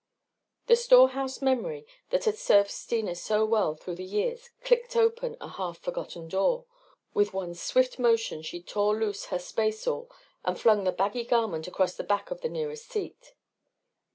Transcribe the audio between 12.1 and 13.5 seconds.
of the nearest seat.